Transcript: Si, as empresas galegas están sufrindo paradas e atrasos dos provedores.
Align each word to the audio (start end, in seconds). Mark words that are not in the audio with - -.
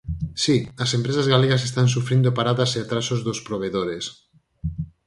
Si, 0.43 0.57
as 0.83 0.91
empresas 0.97 1.27
galegas 1.33 1.65
están 1.69 1.87
sufrindo 1.95 2.35
paradas 2.37 2.71
e 2.77 2.79
atrasos 2.81 3.19
dos 3.27 3.39
provedores. 3.47 4.05